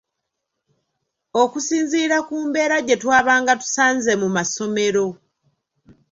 [1.41, 5.05] Okusinziira ku mbeera gye twabanga tusanze mu masomero.